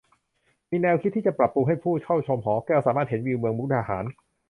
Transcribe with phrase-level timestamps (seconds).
[0.69, 4.05] มีแนวคิดที่จะปรับปรุงให้ผู้เข้าชมหอแก้วสามารถเห็นวิวเมืองมุกดาหาร